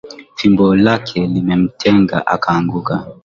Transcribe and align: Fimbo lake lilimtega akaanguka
Fimbo 0.37 0.75
lake 0.85 1.19
lilimtega 1.33 2.17
akaanguka 2.33 2.95